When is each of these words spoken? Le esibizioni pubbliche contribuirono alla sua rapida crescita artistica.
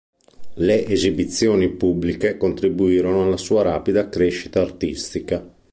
Le 0.55 0.87
esibizioni 0.87 1.69
pubbliche 1.69 2.35
contribuirono 2.35 3.21
alla 3.21 3.37
sua 3.37 3.61
rapida 3.61 4.09
crescita 4.09 4.59
artistica. 4.59 5.47